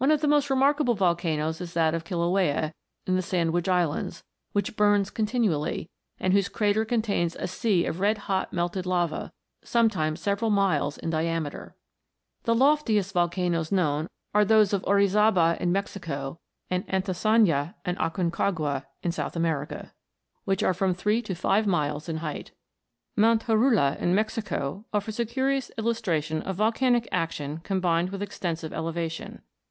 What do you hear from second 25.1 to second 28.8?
a curious illus tration of volca nic action combined with extensive